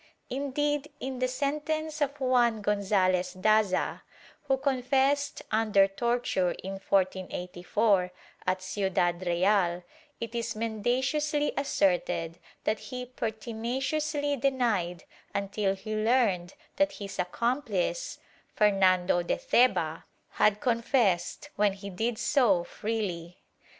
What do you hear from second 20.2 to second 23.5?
had confessed, when he did so freely.